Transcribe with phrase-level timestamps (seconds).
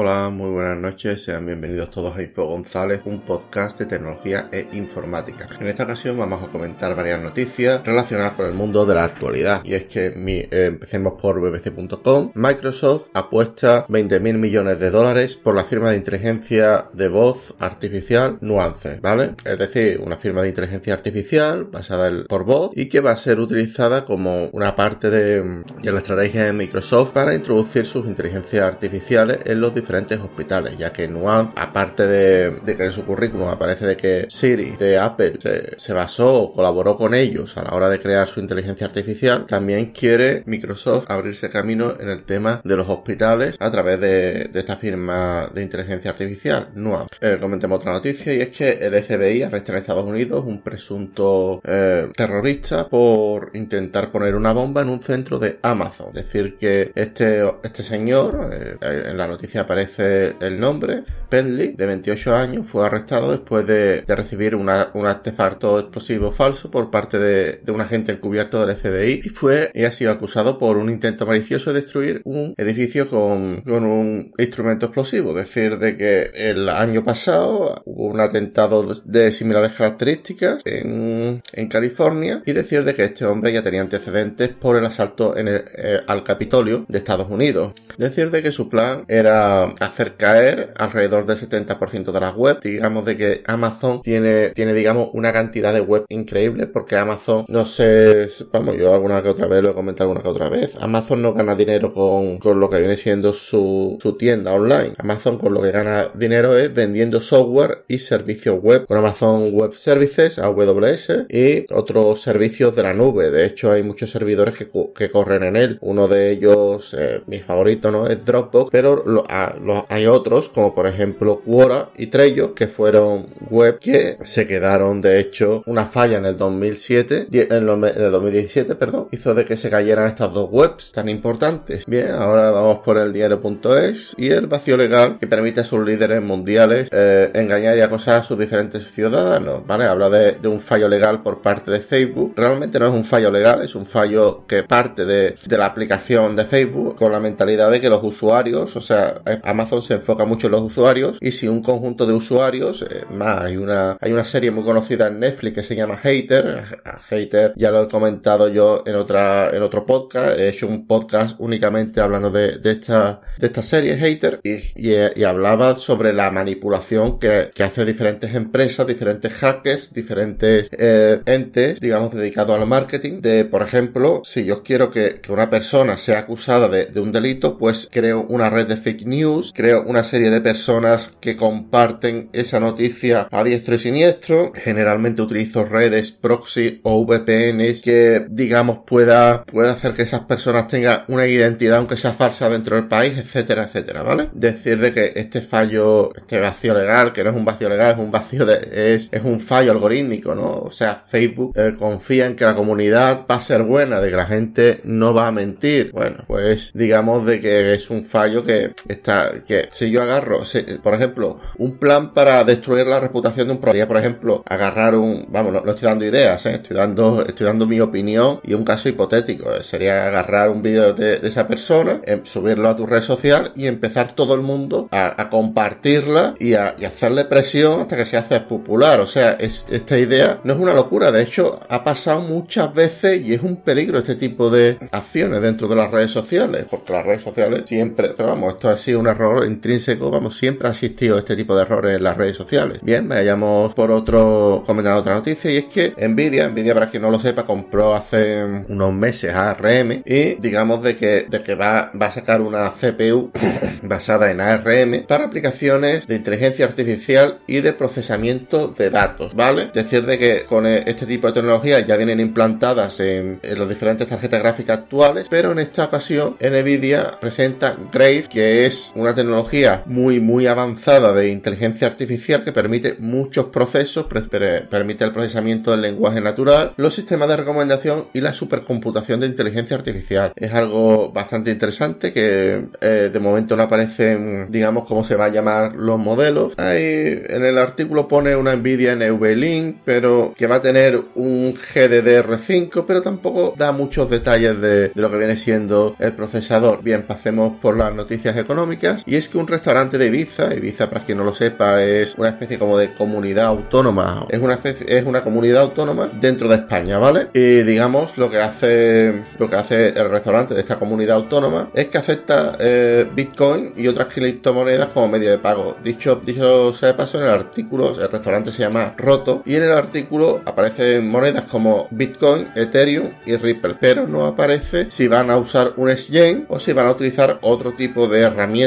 [0.00, 4.68] Hola, muy buenas noches, sean bienvenidos todos a Info González, un podcast de tecnología e
[4.74, 5.48] informática.
[5.58, 9.60] En esta ocasión vamos a comentar varias noticias relacionadas con el mundo de la actualidad.
[9.64, 12.30] Y es que eh, empecemos por bbc.com.
[12.36, 18.38] Microsoft apuesta 20 mil millones de dólares por la firma de inteligencia de voz artificial
[18.40, 19.34] Nuance, ¿vale?
[19.44, 23.40] Es decir, una firma de inteligencia artificial basada por voz y que va a ser
[23.40, 29.40] utilizada como una parte de, de la estrategia de Microsoft para introducir sus inteligencias artificiales
[29.44, 33.86] en los diferentes diferentes hospitales, ya que Nuance, aparte de, que en su currículum aparece
[33.86, 35.38] de que Siri de Apple
[35.78, 39.86] se, basó o colaboró con ellos a la hora de crear su inteligencia artificial, también
[39.86, 45.48] quiere Microsoft abrirse camino en el tema de los hospitales a través de, esta firma
[45.54, 47.16] de inteligencia artificial, Nuance.
[47.22, 51.62] Eh, comentemos otra noticia y es que el FBI arresta en Estados Unidos un presunto
[51.64, 56.08] eh, terrorista por intentar poner una bomba en un centro de Amazon.
[56.08, 61.74] Es decir, que este, este señor, eh, en la noticia aparece aparece el nombre, Penley,
[61.76, 67.60] de 28 años, fue arrestado después de, recibir un artefacto explosivo falso por parte de,
[67.70, 71.72] un agente encubierto del FBI y fue y ha sido acusado por un intento malicioso
[71.72, 75.34] de destruir un edificio con, un instrumento explosivo.
[75.34, 82.52] Decir, de que el año pasado hubo un atentado de similares características en, California y
[82.52, 86.86] decir de que este hombre ya tenía antecedentes por el asalto en eh, al Capitolio
[86.88, 87.74] de Estados Unidos.
[87.98, 92.60] Decir de que su plan era hacer caer alrededor del 70% de las webs.
[92.60, 97.64] Digamos de que Amazon tiene, tiene, digamos, una cantidad de web increíble porque Amazon, no
[97.64, 100.76] sé, vamos, yo alguna que otra vez lo he comentado alguna que otra vez.
[100.80, 104.92] Amazon no gana dinero con, con lo que viene siendo su, su tienda online.
[104.98, 109.74] Amazon con lo que gana dinero es vendiendo software y servicios web con Amazon Web
[109.74, 113.30] Services, AWS y otros servicios de la nube.
[113.30, 115.78] De hecho, hay muchos servidores que, que corren en él.
[115.80, 118.06] Uno de ellos, eh, mi favorito, ¿no?
[118.06, 119.47] Es Dropbox, pero lo, a,
[119.88, 125.20] hay otros, como por ejemplo Quora y Trello, que fueron web que se quedaron, de
[125.20, 130.08] hecho, una falla en el 2007, en el 2017, perdón, hizo de que se cayeran
[130.08, 131.84] estas dos webs tan importantes.
[131.86, 136.22] Bien, ahora vamos por el diario.es y el vacío legal que permite a sus líderes
[136.22, 139.84] mundiales eh, engañar y acosar a sus diferentes ciudadanos, ¿vale?
[139.84, 142.32] Habla de, un fallo legal por parte de Facebook.
[142.36, 146.36] Realmente no es un fallo legal, es un fallo que parte de, de la aplicación
[146.36, 150.46] de Facebook con la mentalidad de que los usuarios, o sea, Amazon se enfoca mucho
[150.46, 154.24] en los usuarios y si un conjunto de usuarios, eh, más hay una, hay una
[154.24, 156.64] serie muy conocida en Netflix que se llama Hater,
[157.08, 161.36] Hater ya lo he comentado yo en otra, en otro podcast, he hecho un podcast
[161.38, 167.62] únicamente hablando de, esta, de esta serie Hater y, hablaba sobre la manipulación que, que
[167.62, 174.22] hace diferentes empresas, diferentes hackers, diferentes eh, entes, digamos, dedicados al marketing, de, por ejemplo,
[174.24, 178.66] si yo quiero que, una persona sea acusada de un delito, pues creo una red
[178.66, 183.78] de fake news creo una serie de personas que comparten esa noticia a diestro y
[183.78, 184.52] siniestro.
[184.54, 191.02] Generalmente utilizo redes proxy o VPNs que, digamos, pueda, pueda hacer que esas personas tengan
[191.08, 194.28] una identidad, aunque sea falsa, dentro del país, etcétera, etcétera, ¿vale?
[194.32, 197.98] Decir de que este fallo, este vacío legal, que no es un vacío legal, es
[197.98, 200.58] un vacío de, es, es un fallo algorítmico, ¿no?
[200.58, 204.16] O sea, Facebook eh, confía en que la comunidad va a ser buena, de que
[204.16, 205.90] la gente no va a mentir.
[205.92, 210.42] Bueno, pues digamos de que es un fallo que está que si yo agarro,
[210.82, 215.26] por ejemplo, un plan para destruir la reputación de un proyecto, por ejemplo, agarrar un,
[215.30, 216.54] vamos, no, estoy dando ideas, ¿eh?
[216.54, 220.94] estoy dando, estoy dando mi opinión y un caso hipotético, eh, sería agarrar un vídeo
[220.94, 225.28] de, esa persona, em, subirlo a tu red social y empezar todo el mundo a,
[225.30, 229.00] compartirla y a hacerle presión hasta que se hace popular.
[229.00, 233.20] O sea, es, esta idea no es una locura, de hecho ha pasado muchas veces
[233.24, 237.04] y es un peligro este tipo de acciones dentro de las redes sociales, porque las
[237.04, 241.18] redes sociales siempre, pero vamos, esto ha sido una error intrínseco, vamos, siempre ha existido
[241.18, 242.78] este tipo de errores en las redes sociales.
[242.82, 247.10] Bien, vayamos por otro, comentando otra noticia, y es que Nvidia, Nvidia para quien no
[247.10, 252.06] lo sepa, compró hace unos meses ARM y digamos de que, de que va, va
[252.06, 253.30] a sacar una CPU
[253.82, 259.70] basada en ARM para aplicaciones de inteligencia artificial y de procesamiento de datos, ¿vale?
[259.72, 264.06] Decir, de que con este tipo de tecnologías ya vienen implantadas en, en las diferentes
[264.06, 270.20] tarjetas gráficas actuales, pero en esta ocasión Nvidia presenta Grace, que es una tecnología muy
[270.20, 276.72] muy avanzada de inteligencia artificial que permite muchos procesos, permite el procesamiento del lenguaje natural,
[276.76, 280.32] los sistemas de recomendación y la supercomputación de inteligencia artificial.
[280.36, 285.30] Es algo bastante interesante que eh, de momento no aparecen, digamos, cómo se va a
[285.30, 286.54] llamar los modelos.
[286.58, 292.84] Ahí en el artículo pone una Nvidia NVLink, pero que va a tener un GDDR5,
[292.86, 296.82] pero tampoco da muchos detalles de, de lo que viene siendo el procesador.
[296.82, 301.04] Bien, pasemos por las noticias económicas y es que un restaurante de Ibiza, Ibiza para
[301.04, 305.22] quien no lo sepa es una especie como de comunidad autónoma, es una es una
[305.22, 307.28] comunidad autónoma dentro de España, ¿vale?
[307.34, 311.88] Y digamos lo que hace lo que hace el restaurante de esta comunidad autónoma es
[311.88, 315.76] que acepta eh, Bitcoin y otras criptomonedas como medio de pago.
[315.82, 319.64] Dicho, dicho sea de paso, en el artículo, el restaurante se llama Roto y en
[319.64, 325.36] el artículo aparecen monedas como Bitcoin, Ethereum y Ripple, pero no aparece si van a
[325.36, 328.24] usar un exchange o si van a utilizar otro tipo de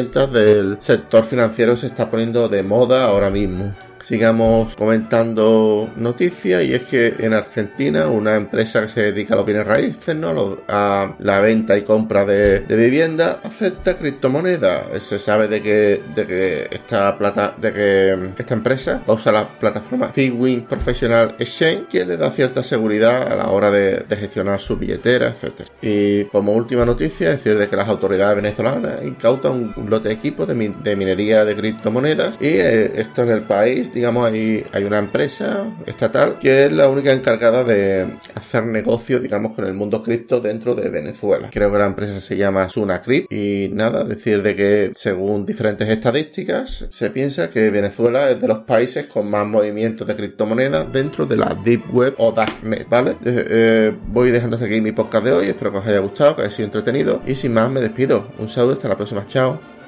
[0.10, 6.84] del sector financiero se está poniendo de moda ahora mismo sigamos comentando noticias y es
[6.84, 10.58] que en Argentina una empresa que se dedica a los bienes raíces, ¿no?
[10.68, 15.04] a la venta y compra de, vivienda acepta criptomonedas.
[15.04, 20.10] Se sabe de que, de que esta plata, de que esta empresa usa la plataforma
[20.10, 25.30] Figwin Professional Exchange que le da cierta seguridad a la hora de, gestionar su billetera,
[25.30, 25.70] etcétera.
[25.82, 30.48] Y como última noticia, decir de que las autoridades venezolanas incautan un, lote de equipos
[30.48, 30.56] de,
[30.96, 36.38] minería de criptomonedas y eh, esto en el país digamos, hay, hay una empresa estatal
[36.40, 40.90] que es la única encargada de hacer negocio, digamos, con el mundo cripto dentro de
[40.90, 41.50] Venezuela.
[41.52, 46.86] Creo que la empresa se llama Sunacrypt y nada, decir de que según diferentes estadísticas
[46.90, 51.38] se piensa que Venezuela es de los países con más movimientos de criptomonedas dentro de
[51.38, 53.12] la Deep Web o Darknet, ¿vale?
[53.12, 56.36] Eh, eh, voy dejando hasta aquí mi podcast de hoy, espero que os haya gustado,
[56.36, 58.28] que haya sido entretenido y sin más me despido.
[58.40, 59.81] Un saludo, hasta la próxima, chao.